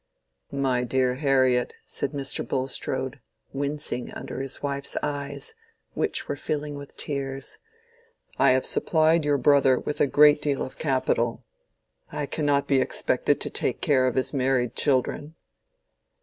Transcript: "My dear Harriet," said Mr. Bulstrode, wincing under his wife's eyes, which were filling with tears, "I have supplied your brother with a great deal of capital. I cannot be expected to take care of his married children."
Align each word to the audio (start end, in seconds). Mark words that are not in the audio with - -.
"My 0.55 0.83
dear 0.83 1.13
Harriet," 1.13 1.75
said 1.85 2.11
Mr. 2.11 2.41
Bulstrode, 2.43 3.19
wincing 3.53 4.11
under 4.13 4.39
his 4.41 4.63
wife's 4.63 4.97
eyes, 5.03 5.53
which 5.93 6.27
were 6.27 6.35
filling 6.35 6.73
with 6.73 6.97
tears, 6.97 7.59
"I 8.39 8.53
have 8.53 8.65
supplied 8.65 9.25
your 9.25 9.37
brother 9.37 9.77
with 9.79 10.01
a 10.01 10.07
great 10.07 10.41
deal 10.41 10.63
of 10.65 10.79
capital. 10.79 11.45
I 12.11 12.25
cannot 12.25 12.65
be 12.67 12.81
expected 12.81 13.39
to 13.41 13.51
take 13.51 13.79
care 13.79 14.07
of 14.07 14.15
his 14.15 14.33
married 14.33 14.75
children." 14.75 15.35